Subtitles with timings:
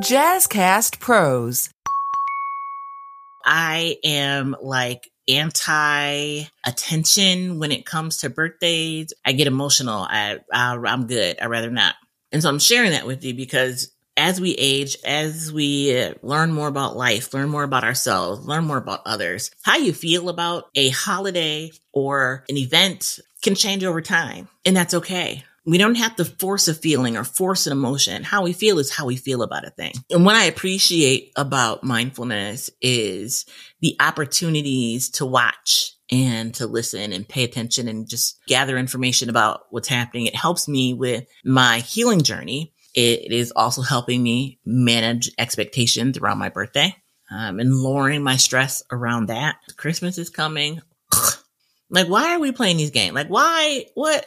[0.00, 1.68] Jazzcast Pros.
[3.44, 9.12] I am like anti attention when it comes to birthdays.
[9.26, 10.06] I get emotional.
[10.08, 11.36] I, I I'm good.
[11.42, 11.96] I rather not.
[12.32, 16.68] And so I'm sharing that with you because as we age, as we learn more
[16.68, 20.88] about life, learn more about ourselves, learn more about others, how you feel about a
[20.88, 24.48] holiday or an event can change over time.
[24.64, 25.44] And that's okay.
[25.70, 28.24] We don't have to force a feeling or force an emotion.
[28.24, 29.92] How we feel is how we feel about a thing.
[30.10, 33.46] And what I appreciate about mindfulness is
[33.80, 39.60] the opportunities to watch and to listen and pay attention and just gather information about
[39.70, 40.26] what's happening.
[40.26, 42.74] It helps me with my healing journey.
[42.92, 46.96] It is also helping me manage expectations around my birthday
[47.30, 49.54] um, and lowering my stress around that.
[49.76, 50.82] Christmas is coming.
[51.90, 53.14] like, why are we playing these games?
[53.14, 53.86] Like, why?
[53.94, 54.26] What?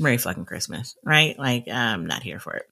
[0.00, 1.36] Merry fucking Christmas, right?
[1.36, 2.70] Like, I'm not here for it.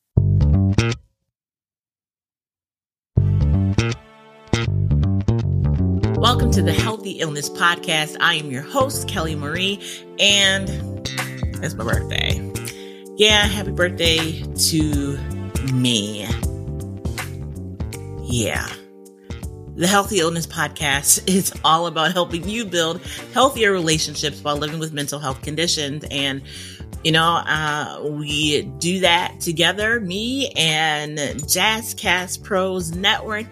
[6.17, 8.17] Welcome to the Healthy Illness Podcast.
[8.21, 9.81] I am your host, Kelly Marie,
[10.21, 10.69] and
[11.65, 12.41] it's my birthday.
[13.17, 15.19] Yeah, happy birthday to
[15.73, 16.29] me.
[18.23, 18.69] Yeah.
[19.75, 23.03] The Healthy Illness Podcast is all about helping you build
[23.35, 26.05] healthier relationships while living with mental health conditions.
[26.11, 26.43] And
[27.07, 33.47] you know, uh, we do that together, me and Jazzcast Pros Network.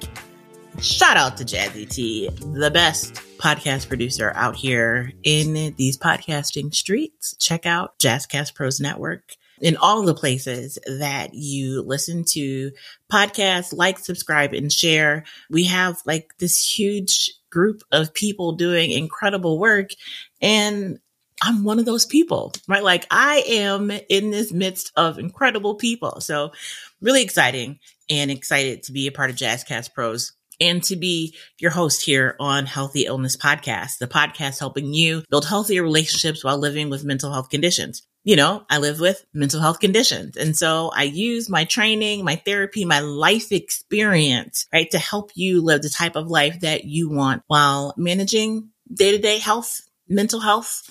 [0.80, 7.36] Shout out to Jazzy T, the best podcast producer out here in these podcasting streets.
[7.36, 12.72] Check out Jazzcast Pros Network in all the places that you listen to
[13.08, 15.22] podcasts, like, subscribe, and share.
[15.48, 19.90] We have like this huge group of people doing incredible work.
[20.42, 20.98] And
[21.44, 22.82] I'm one of those people, right?
[22.82, 26.22] Like I am in this midst of incredible people.
[26.22, 26.52] So
[27.02, 31.70] really exciting and excited to be a part of Jazzcast Pros and to be your
[31.70, 36.88] host here on Healthy Illness Podcast, the podcast helping you build healthier relationships while living
[36.88, 38.06] with mental health conditions.
[38.22, 40.38] You know, I live with mental health conditions.
[40.38, 45.62] And so I use my training, my therapy, my life experience, right, to help you
[45.62, 50.40] live the type of life that you want while managing day to day health, mental
[50.40, 50.88] health,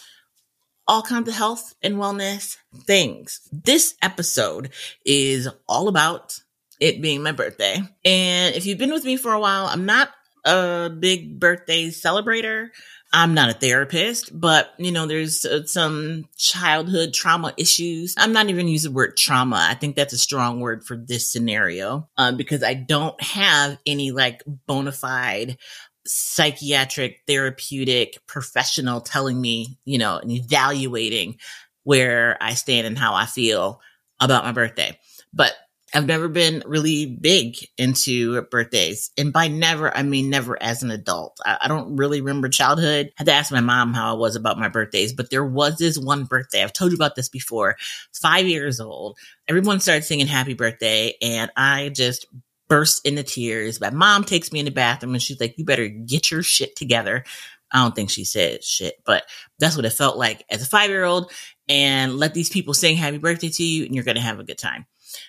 [0.88, 3.42] all kinds of health and wellness things.
[3.52, 4.72] This episode
[5.06, 6.40] is all about
[6.80, 7.82] it being my birthday.
[8.04, 10.10] And if you've been with me for a while, I'm not
[10.46, 12.70] a big birthday celebrator.
[13.16, 18.16] I'm not a therapist, but you know, there's uh, some childhood trauma issues.
[18.18, 19.68] I'm not even using the word trauma.
[19.70, 24.12] I think that's a strong word for this scenario uh, because I don't have any
[24.12, 25.58] like bona fide
[26.06, 31.38] psychiatric therapeutic professional telling me, you know, and evaluating
[31.84, 33.82] where I stand and how I feel
[34.20, 34.98] about my birthday.
[35.34, 35.54] But
[35.96, 39.12] I've never been really big into birthdays.
[39.16, 41.38] And by never, I mean never as an adult.
[41.46, 43.08] I, I, don't really remember childhood.
[43.10, 45.78] I had to ask my mom how I was about my birthdays, but there was
[45.78, 46.64] this one birthday.
[46.64, 47.76] I've told you about this before.
[48.12, 49.20] Five years old.
[49.48, 52.26] Everyone started singing happy birthday and I just
[52.68, 53.82] burst into tears.
[53.82, 56.76] My mom takes me in the bathroom and she's like, you better get your shit
[56.76, 57.24] together.
[57.72, 59.24] I don't think she said shit, but
[59.60, 61.32] that's what it felt like as a five year old.
[61.68, 64.44] And let these people sing happy birthday to you and you're going to have a
[64.44, 64.86] good time.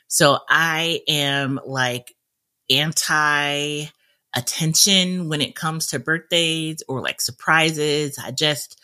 [0.09, 2.15] So I am like
[2.71, 3.87] anti
[4.37, 8.19] attention when it comes to birthdays or like surprises.
[8.23, 8.81] I just,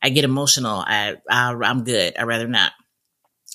[0.00, 0.78] I get emotional.
[0.86, 2.14] I, I I'm good.
[2.18, 2.72] I rather not.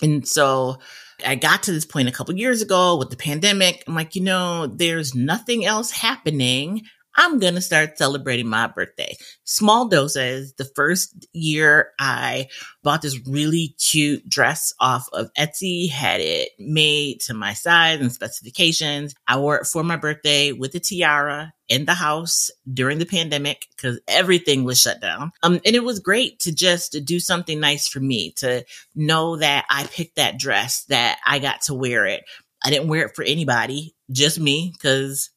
[0.02, 0.78] And so
[1.26, 3.84] I got to this point a couple years ago with the pandemic.
[3.88, 6.84] I'm like, you know, there's nothing else happening.
[7.18, 9.18] I'm going to start celebrating my birthday.
[9.44, 10.54] Small doses.
[10.54, 12.48] The first year I
[12.84, 18.12] bought this really cute dress off of Etsy, had it made to my size and
[18.12, 19.16] specifications.
[19.28, 23.68] I wore it for my birthday with a tiara in the house during the pandemic
[23.76, 25.32] because everything was shut down.
[25.42, 28.64] Um, and it was great to just do something nice for me to
[28.96, 32.24] know that I picked that dress, that I got to wear it.
[32.64, 35.30] I didn't wear it for anybody, just me because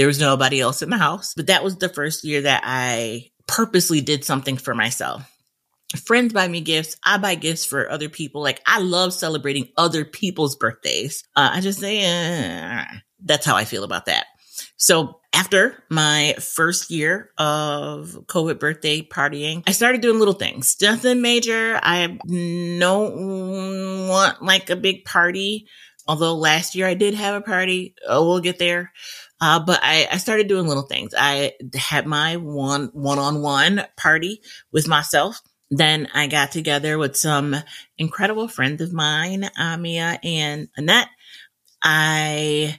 [0.00, 1.34] there was nobody else in the house.
[1.34, 5.30] But that was the first year that I purposely did something for myself.
[6.06, 6.96] Friends buy me gifts.
[7.04, 8.40] I buy gifts for other people.
[8.40, 11.22] Like I love celebrating other people's birthdays.
[11.36, 12.82] Uh, I just say, uh,
[13.22, 14.24] that's how I feel about that.
[14.78, 20.78] So after my first year of COVID birthday partying, I started doing little things.
[20.80, 21.78] Nothing major.
[21.82, 25.66] I don't want like a big party.
[26.08, 27.94] Although last year I did have a party.
[28.08, 28.92] Oh, we'll get there.
[29.40, 31.14] Uh, but I, I started doing little things.
[31.16, 34.42] I had my one one-on-one party
[34.72, 35.40] with myself.
[35.70, 37.56] Then I got together with some
[37.96, 41.08] incredible friends of mine, Amia and Annette.
[41.82, 42.78] I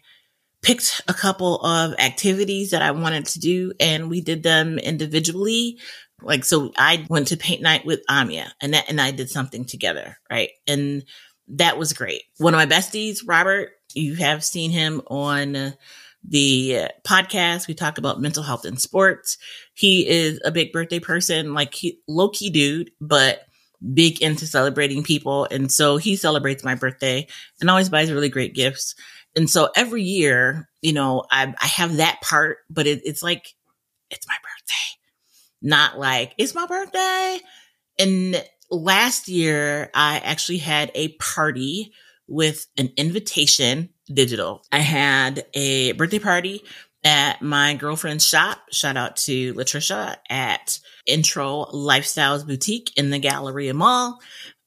[0.62, 5.80] picked a couple of activities that I wanted to do and we did them individually.
[6.22, 10.18] Like, so I went to paint night with Amia and and I did something together.
[10.30, 10.52] Right.
[10.68, 11.04] And
[11.48, 12.24] that was great.
[12.38, 15.74] One of my besties, Robert, you have seen him on
[16.24, 17.68] the podcast.
[17.68, 19.38] We talk about mental health in sports.
[19.74, 23.42] He is a big birthday person, like he, low key dude, but
[23.94, 25.48] big into celebrating people.
[25.50, 27.28] And so he celebrates my birthday
[27.60, 28.96] and always buys really great gifts.
[29.36, 33.48] And so every year, you know, I, I have that part, but it, it's like,
[34.12, 35.00] it's my birthday,
[35.62, 37.40] not like it's my birthday.
[37.98, 41.94] And last year, I actually had a party
[42.28, 44.64] with an invitation digital.
[44.72, 46.64] I had a birthday party
[47.04, 48.60] at my girlfriend's shop.
[48.72, 54.20] Shout out to Latricia at Intro Lifestyles Boutique in the Galleria Mall.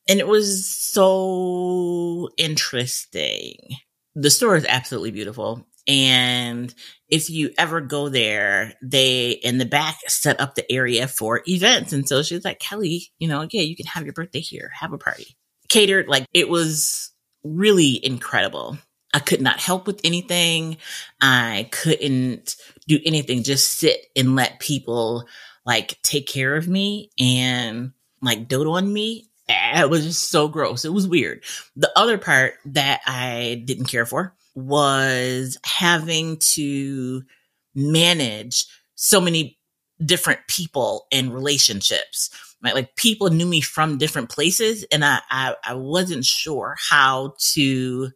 [0.09, 3.57] And it was so interesting.
[4.15, 5.67] The store is absolutely beautiful.
[5.87, 6.75] And
[7.09, 11.93] if you ever go there, they in the back set up the area for events.
[11.93, 14.93] And so she's like, Kelly, you know, yeah, you can have your birthday here, have
[14.93, 15.37] a party.
[15.69, 17.13] Catered, like it was
[17.43, 18.79] really incredible.
[19.15, 20.77] I could not help with anything.
[21.21, 22.57] I couldn't
[22.89, 25.27] do anything, just sit and let people
[25.65, 29.31] like take care of me and like dote on me.
[29.49, 30.85] Eh, it was just so gross.
[30.85, 31.45] It was weird.
[31.77, 37.23] The other part that I didn't care for was having to
[37.75, 38.67] manage
[38.97, 39.59] so many
[40.05, 42.31] different people and relationships.
[42.63, 42.75] Right?
[42.75, 48.11] Like people knew me from different places and I, I, I wasn't sure how to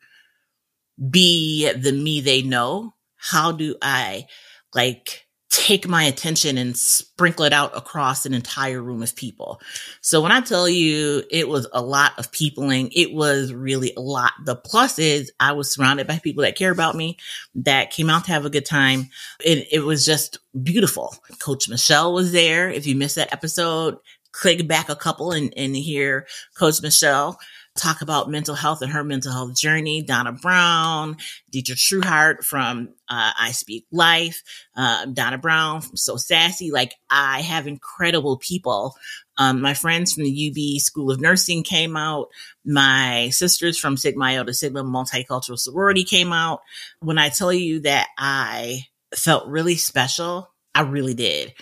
[1.10, 2.94] be the me they know.
[3.16, 4.26] How do I
[4.74, 9.60] like take my attention and sprinkle it out across an entire room of people.
[10.02, 14.00] So when I tell you it was a lot of peopling, it was really a
[14.00, 14.32] lot.
[14.44, 17.18] The plus is I was surrounded by people that care about me,
[17.54, 19.08] that came out to have a good time.
[19.40, 21.16] It, it was just beautiful.
[21.38, 22.70] Coach Michelle was there.
[22.70, 23.96] If you missed that episode,
[24.32, 27.38] click back a couple and, and hear Coach Michelle
[27.78, 30.02] talk about mental health and her mental health journey.
[30.02, 31.16] Donna Brown,
[31.50, 34.42] Dietrich Trueheart from uh, I Speak Life,
[34.76, 36.70] uh, Donna Brown from So Sassy.
[36.70, 38.96] Like I have incredible people.
[39.36, 42.28] Um, my friends from the UB School of Nursing came out.
[42.64, 46.60] My sisters from Sigma Iota Sigma Multicultural Sorority came out.
[47.00, 51.54] When I tell you that I felt really special, I really did.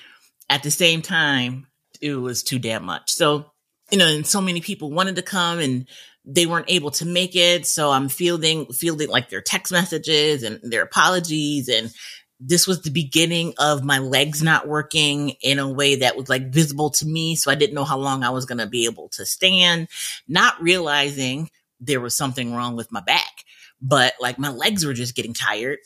[0.48, 1.66] At the same time,
[2.00, 3.10] it was too damn much.
[3.10, 3.50] So
[3.90, 5.86] you know, and so many people wanted to come and
[6.24, 7.66] they weren't able to make it.
[7.66, 11.68] So I'm fielding, fielding like their text messages and their apologies.
[11.68, 11.92] And
[12.40, 16.50] this was the beginning of my legs not working in a way that was like
[16.52, 17.36] visible to me.
[17.36, 19.88] So I didn't know how long I was going to be able to stand,
[20.26, 21.50] not realizing
[21.80, 23.44] there was something wrong with my back,
[23.80, 25.78] but like my legs were just getting tired.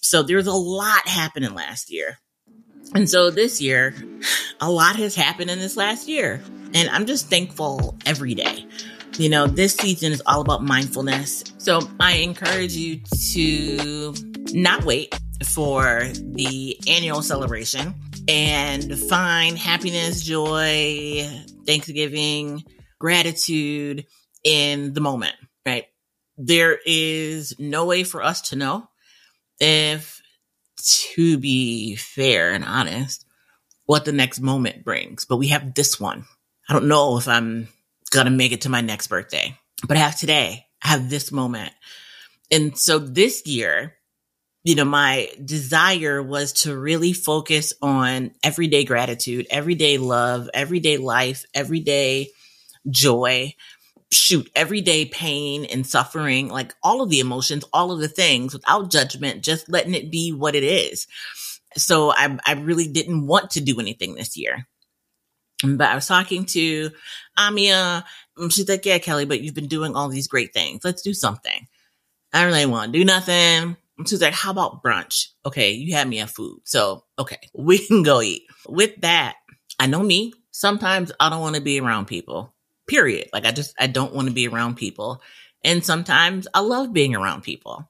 [0.00, 2.18] So there's a lot happening last year.
[2.94, 3.94] And so this year,
[4.60, 6.42] a lot has happened in this last year.
[6.74, 8.66] And I'm just thankful every day.
[9.18, 11.44] You know, this season is all about mindfulness.
[11.58, 13.00] So I encourage you
[13.32, 14.14] to
[14.52, 17.94] not wait for the annual celebration
[18.28, 21.28] and find happiness, joy,
[21.66, 22.64] thanksgiving,
[22.98, 24.06] gratitude
[24.44, 25.34] in the moment,
[25.64, 25.84] right?
[26.36, 28.88] There is no way for us to know
[29.60, 30.15] if,
[30.76, 33.24] to be fair and honest,
[33.86, 36.24] what the next moment brings, but we have this one.
[36.68, 37.68] I don't know if I'm
[38.10, 39.56] going to make it to my next birthday,
[39.86, 40.66] but I have today.
[40.82, 41.72] I have this moment.
[42.50, 43.94] And so this year,
[44.64, 51.44] you know, my desire was to really focus on everyday gratitude, everyday love, everyday life,
[51.54, 52.30] everyday
[52.90, 53.54] joy,
[54.12, 58.90] shoot, everyday pain and suffering, like all of the emotions, all of the things without
[58.90, 61.06] judgment, just letting it be what it is.
[61.76, 64.66] So I, I really didn't want to do anything this year.
[65.62, 66.90] But I was talking to
[67.38, 68.04] Amia.
[68.38, 70.84] Um, she's like, yeah, Kelly, but you've been doing all these great things.
[70.84, 71.66] Let's do something.
[72.32, 73.76] I really want to do nothing.
[74.06, 75.28] She's like, how about brunch?
[75.46, 76.60] Okay, you had me at food.
[76.64, 78.42] So, okay, we can go eat.
[78.68, 79.36] With that,
[79.78, 80.34] I know me.
[80.50, 82.54] Sometimes I don't want to be around people,
[82.86, 83.28] period.
[83.32, 85.22] Like I just, I don't want to be around people.
[85.64, 87.88] And sometimes I love being around people.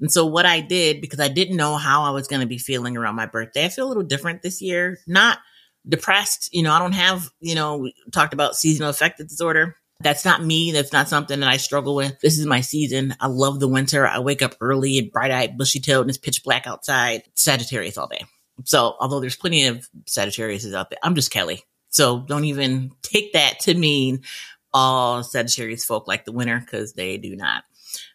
[0.00, 2.58] And so what I did, because I didn't know how I was going to be
[2.58, 4.98] feeling around my birthday, I feel a little different this year.
[5.06, 5.38] Not
[5.86, 6.50] depressed.
[6.52, 9.76] You know, I don't have, you know, talked about seasonal affective disorder.
[10.00, 10.70] That's not me.
[10.70, 12.20] That's not something that I struggle with.
[12.20, 13.16] This is my season.
[13.18, 14.06] I love the winter.
[14.06, 17.22] I wake up early and bright eyed, bushy tailed, and it's pitch black outside.
[17.34, 18.24] Sagittarius all day.
[18.64, 21.64] So, although there's plenty of Sagittarius out there, I'm just Kelly.
[21.90, 24.22] So, don't even take that to mean
[24.72, 27.64] all Sagittarius folk like the winter because they do not.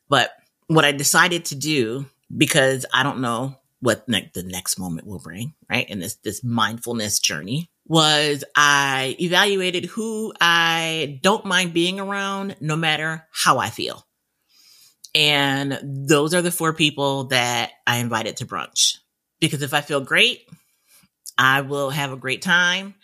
[0.09, 0.31] But
[0.67, 5.19] what I decided to do because I don't know what ne- the next moment will
[5.19, 5.89] bring, right?
[5.89, 12.75] In this, this mindfulness journey was I evaluated who I don't mind being around no
[12.75, 14.05] matter how I feel.
[15.13, 18.97] And those are the four people that I invited to brunch.
[19.39, 20.47] Because if I feel great,
[21.37, 22.95] I will have a great time.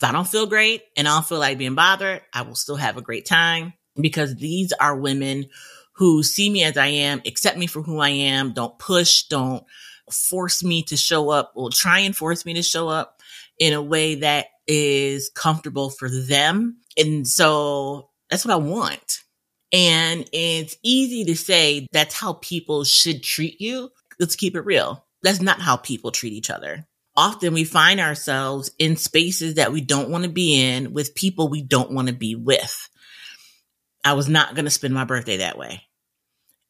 [0.00, 2.76] If I don't feel great and I don't feel like being bothered, I will still
[2.76, 5.46] have a great time because these are women
[5.94, 9.64] who see me as I am, accept me for who I am, don't push, don't
[10.12, 13.20] force me to show up, will try and force me to show up
[13.58, 16.78] in a way that is comfortable for them.
[16.96, 19.18] And so that's what I want.
[19.72, 23.90] And it's easy to say that's how people should treat you.
[24.20, 25.04] Let's keep it real.
[25.22, 26.86] That's not how people treat each other.
[27.18, 31.48] Often we find ourselves in spaces that we don't want to be in with people
[31.48, 32.88] we don't want to be with.
[34.04, 35.82] I was not going to spend my birthday that way.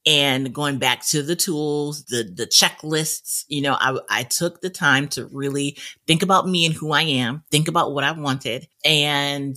[0.06, 4.70] And going back to the tools, the the checklists, you know, I I took the
[4.70, 5.76] time to really
[6.06, 9.54] think about me and who I am, think about what I wanted, and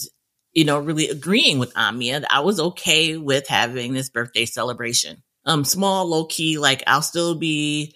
[0.51, 5.24] you know, really agreeing with Amia that I was okay with having this birthday celebration.
[5.45, 7.95] Um, small, low key, like I'll still be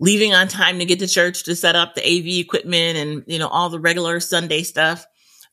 [0.00, 3.38] leaving on time to get to church to set up the AV equipment and, you
[3.38, 5.06] know, all the regular Sunday stuff.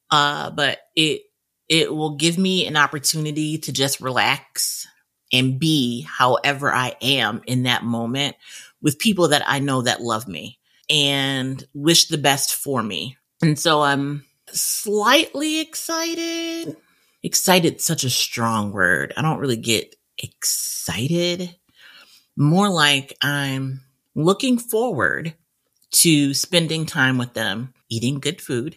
[0.09, 1.23] Uh, but it,
[1.67, 4.87] it will give me an opportunity to just relax
[5.33, 8.37] and be however I am in that moment
[8.81, 13.17] with people that I know that love me and wish the best for me.
[13.41, 16.77] And so I'm slightly excited.
[17.21, 19.13] Excited, such a strong word.
[19.17, 21.53] I don't really get excited.
[22.37, 23.81] More like I'm
[24.17, 25.35] looking forward
[25.91, 28.75] to spending time with them, eating good food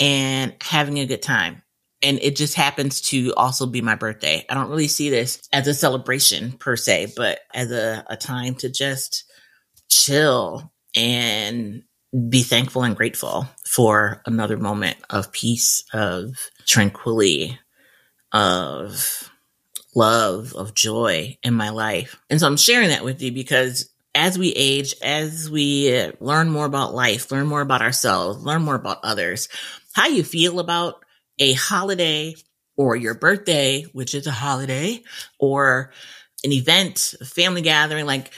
[0.00, 1.62] and having a good time.
[2.02, 4.44] And it just happens to also be my birthday.
[4.48, 8.54] I don't really see this as a celebration per se, but as a, a time
[8.56, 9.24] to just
[9.88, 11.82] chill and
[12.28, 17.58] be thankful and grateful for another moment of peace, of tranquility,
[18.32, 19.30] of
[19.94, 22.16] love, of joy in my life.
[22.30, 26.64] And so I'm sharing that with you because as we age, as we learn more
[26.64, 29.48] about life, learn more about ourselves, learn more about others,
[29.92, 31.04] how you feel about
[31.38, 32.34] a holiday
[32.78, 35.02] or your birthday, which is a holiday,
[35.38, 35.92] or
[36.42, 38.32] an event, a family gathering, like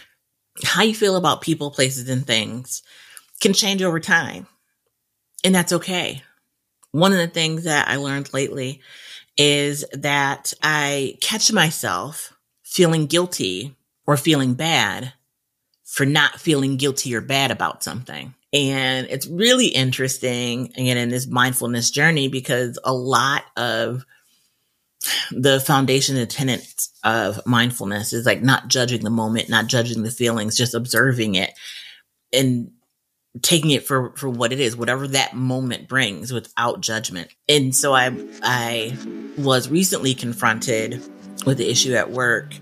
[0.64, 2.82] how you feel about people, places, and things
[3.40, 4.49] can change over time.
[5.44, 6.23] And that's okay.
[6.90, 8.80] One of the things that I learned lately
[9.37, 12.32] is that I catch myself
[12.64, 15.12] feeling guilty or feeling bad
[15.88, 18.35] for not feeling guilty or bad about something.
[18.52, 24.04] And it's really interesting again in this mindfulness journey because a lot of
[25.30, 30.11] the foundation and tenets of mindfulness is like not judging the moment, not judging the
[30.11, 31.54] feelings, just observing it
[32.35, 32.71] and
[33.40, 37.95] taking it for for what it is whatever that moment brings without judgment and so
[37.95, 38.11] i
[38.42, 38.97] i
[39.37, 41.00] was recently confronted
[41.47, 42.54] with the issue at work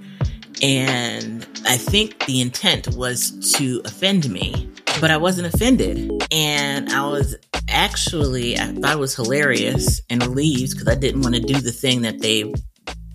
[0.61, 4.69] and i think the intent was to offend me
[5.01, 7.37] but i wasn't offended and i was
[7.69, 11.73] actually i thought it was hilarious and relieved because i didn't want to do the
[11.73, 12.53] thing that they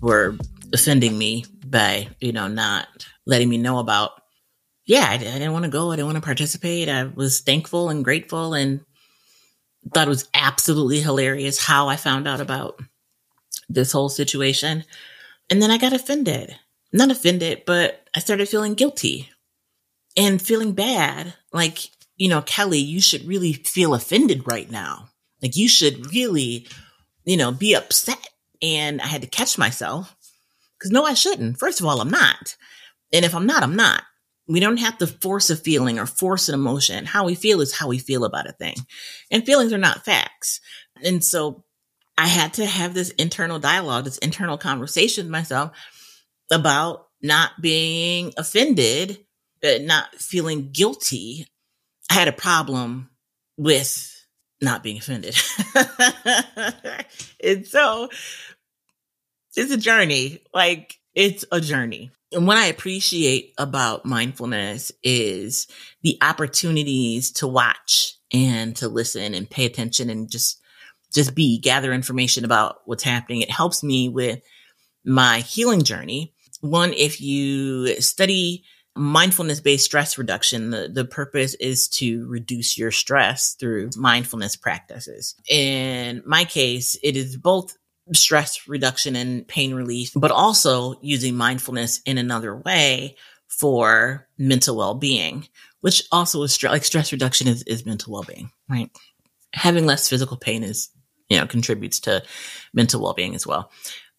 [0.00, 0.36] were
[0.72, 2.86] offending me by you know not
[3.26, 4.12] letting me know about
[4.84, 5.90] yeah, I, I didn't want to go.
[5.90, 6.88] I didn't want to participate.
[6.88, 8.80] I was thankful and grateful and
[9.92, 12.80] thought it was absolutely hilarious how I found out about
[13.68, 14.84] this whole situation.
[15.50, 16.56] And then I got offended.
[16.92, 19.30] Not offended, but I started feeling guilty
[20.16, 21.34] and feeling bad.
[21.52, 21.78] Like,
[22.16, 25.08] you know, Kelly, you should really feel offended right now.
[25.40, 26.68] Like, you should really,
[27.24, 28.28] you know, be upset.
[28.60, 30.14] And I had to catch myself
[30.78, 31.58] because no, I shouldn't.
[31.58, 32.56] First of all, I'm not.
[33.12, 34.02] And if I'm not, I'm not.
[34.46, 37.06] We don't have to force a feeling or force an emotion.
[37.06, 38.74] How we feel is how we feel about a thing.
[39.30, 40.60] And feelings are not facts.
[41.02, 41.64] And so
[42.18, 45.72] I had to have this internal dialogue, this internal conversation with myself
[46.52, 49.18] about not being offended,
[49.62, 51.46] not feeling guilty.
[52.10, 53.10] I had a problem
[53.56, 54.08] with
[54.60, 55.36] not being offended.
[57.42, 58.08] and so
[59.56, 60.42] it's a journey.
[60.54, 62.10] Like it's a journey.
[62.32, 65.66] And what I appreciate about mindfulness is
[66.02, 70.60] the opportunities to watch and to listen and pay attention and just,
[71.12, 73.42] just be, gather information about what's happening.
[73.42, 74.40] It helps me with
[75.04, 76.32] my healing journey.
[76.62, 78.64] One, if you study
[78.94, 85.34] mindfulness based stress reduction, the, the purpose is to reduce your stress through mindfulness practices.
[85.48, 87.76] In my case, it is both
[88.14, 93.16] stress reduction and pain relief, but also using mindfulness in another way
[93.48, 95.48] for mental well-being,
[95.80, 98.90] which also is like stress reduction is, is mental well-being, right?
[99.54, 100.90] Having less physical pain is,
[101.28, 102.22] you know, contributes to
[102.72, 103.70] mental well-being as well.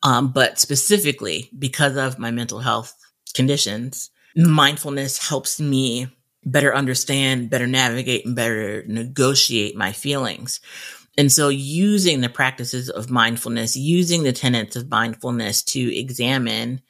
[0.04, 2.96] Um, but specifically because of my mental health
[3.34, 6.08] conditions, mindfulness helps me
[6.46, 10.60] better understand, better navigate, and better negotiate my feelings.
[11.18, 16.82] And so using the practices of mindfulness, using the tenets of mindfulness to examine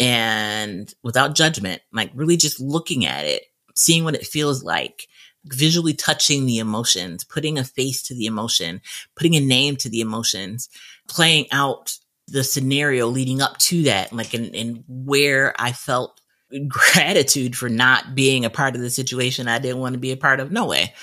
[0.00, 3.44] and without judgment, like really just looking at it,
[3.74, 5.06] seeing what it feels like,
[5.44, 8.80] visually touching the emotions, putting a face to the emotion,
[9.14, 10.68] putting a name to the emotions,
[11.08, 16.20] playing out the scenario leading up to that, like and, and where I felt
[16.68, 20.16] gratitude for not being a part of the situation I didn't want to be a
[20.16, 20.52] part of.
[20.52, 20.94] No way.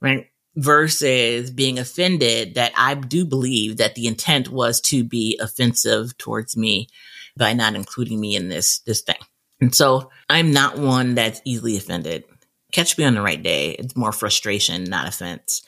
[0.00, 0.26] Right.
[0.56, 6.56] Versus being offended that I do believe that the intent was to be offensive towards
[6.56, 6.88] me
[7.36, 9.16] by not including me in this, this thing.
[9.60, 12.24] And so I'm not one that's easily offended.
[12.72, 13.70] Catch me on the right day.
[13.70, 15.62] It's more frustration, not offense.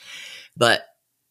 [0.56, 0.82] But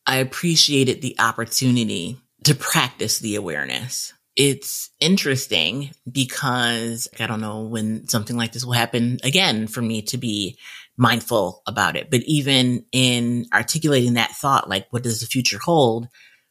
[0.08, 4.14] I appreciated the opportunity to practice the awareness.
[4.36, 10.02] It's interesting because I don't know when something like this will happen again for me
[10.04, 10.58] to be
[10.98, 12.10] mindful about it.
[12.10, 16.08] But even in articulating that thought, like, what does the future hold?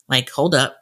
[0.09, 0.79] Like, hold up.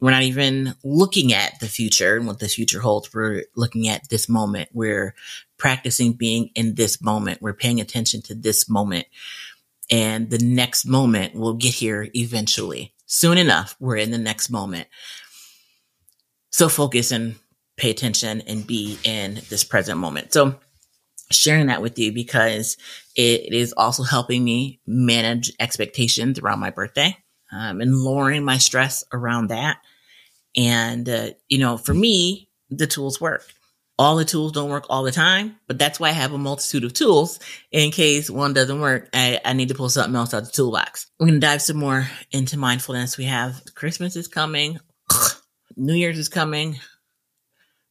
[0.00, 3.12] We're not even looking at the future and what the future holds.
[3.14, 4.68] We're looking at this moment.
[4.72, 5.14] We're
[5.58, 7.40] practicing being in this moment.
[7.40, 9.06] We're paying attention to this moment.
[9.90, 12.92] And the next moment will get here eventually.
[13.06, 14.88] Soon enough, we're in the next moment.
[16.50, 17.36] So focus and
[17.76, 20.32] pay attention and be in this present moment.
[20.32, 20.56] So
[21.30, 22.76] sharing that with you because
[23.14, 27.16] it is also helping me manage expectations around my birthday
[27.52, 29.78] um, and lowering my stress around that.
[30.56, 33.44] And, uh, you know, for me, the tools work.
[33.98, 36.84] All the tools don't work all the time, but that's why I have a multitude
[36.84, 37.40] of tools
[37.72, 39.08] in case one doesn't work.
[39.14, 41.06] I, I need to pull something else out of the toolbox.
[41.18, 43.16] We're going to dive some more into mindfulness.
[43.16, 44.78] We have Christmas is coming.
[45.76, 46.76] New Year's is coming.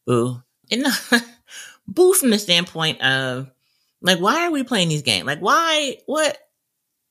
[0.06, 0.44] Boo.
[0.72, 0.86] And
[1.88, 3.50] boo from the standpoint of
[4.02, 5.26] like, why are we playing these games?
[5.26, 5.98] Like, why?
[6.06, 6.38] What?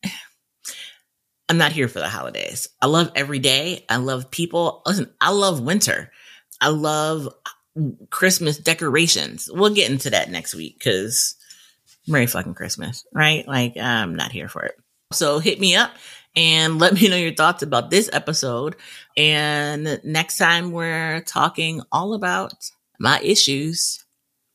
[1.48, 2.68] I'm not here for the holidays.
[2.80, 3.84] I love every day.
[3.88, 4.82] I love people.
[4.86, 6.12] Listen, I love winter.
[6.60, 7.28] I love
[8.10, 9.50] Christmas decorations.
[9.52, 11.36] We'll get into that next week because
[12.06, 13.46] Merry fucking Christmas, right?
[13.46, 14.76] Like, I'm not here for it.
[15.12, 15.92] So hit me up
[16.36, 18.76] and let me know your thoughts about this episode.
[19.16, 22.52] And next time we're talking all about
[22.98, 24.04] my issues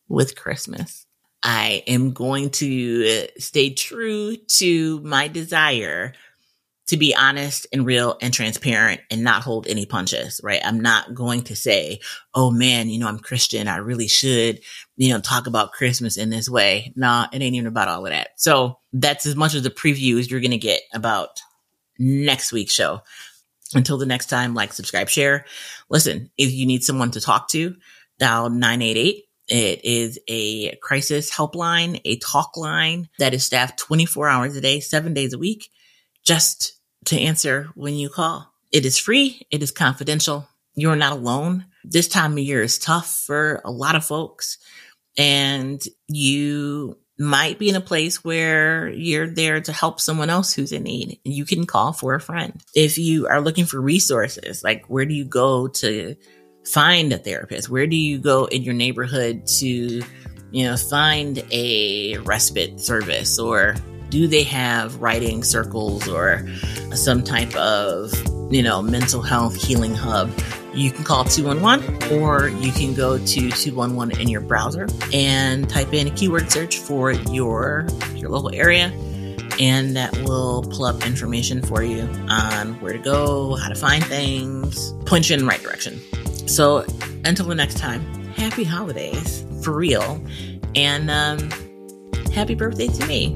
[0.08, 1.06] with Christmas.
[1.42, 6.14] I am going to stay true to my desire
[6.90, 10.62] to be honest and real and transparent and not hold any punches, right?
[10.64, 12.00] I'm not going to say,
[12.34, 13.68] Oh man, you know, I'm Christian.
[13.68, 14.60] I really should,
[14.98, 16.94] you know, talk about Christmas in this way.
[16.96, 18.30] Nah, it ain't even about all of that.
[18.38, 21.42] So that's as much of the preview as you're going to get about
[21.98, 23.02] next week's show.
[23.76, 25.46] Until the next time, like, subscribe, share.
[25.92, 27.76] Listen, if you need someone to talk to,
[28.18, 29.26] dial 988.
[29.48, 34.80] It is a crisis helpline, a talk line that is staffed 24 hours a day,
[34.80, 35.70] seven days a week.
[36.24, 36.79] Just
[37.10, 38.52] to answer when you call.
[38.72, 39.42] It is free.
[39.52, 40.48] It is confidential.
[40.76, 41.66] You're not alone.
[41.84, 44.58] This time of year is tough for a lot of folks
[45.18, 50.72] and you might be in a place where you're there to help someone else who's
[50.72, 51.20] in need.
[51.26, 52.62] You can call for a friend.
[52.74, 56.16] If you are looking for resources, like where do you go to
[56.66, 57.70] find a therapist?
[57.70, 63.76] Where do you go in your neighborhood to, you know, find a respite service or
[64.10, 66.48] do they have writing circles or
[66.94, 68.14] some type of,
[68.52, 70.32] you know, mental health healing hub?
[70.74, 75.94] You can call 211 or you can go to 211 in your browser and type
[75.94, 78.94] in a keyword search for your your local area
[79.60, 84.04] and that will pull up information for you on where to go, how to find
[84.06, 86.00] things, point you in the right direction.
[86.48, 86.86] So
[87.26, 88.02] until the next time,
[88.34, 90.24] happy holidays for real.
[90.76, 91.50] And um,
[92.32, 93.36] happy birthday to me.